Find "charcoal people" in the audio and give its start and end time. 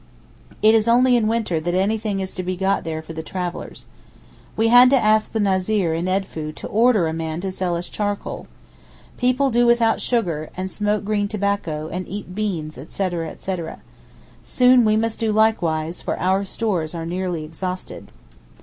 7.87-9.51